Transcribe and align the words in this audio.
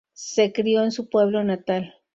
Se 0.13 0.51
crió 0.51 0.81
en 0.83 0.91
su 0.91 1.09
pueblo 1.09 1.43
natal. 1.43 1.93